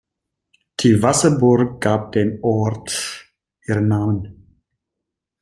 [0.79, 3.31] Die Wasserburg gab dem Ort
[3.67, 4.59] ihren Namen.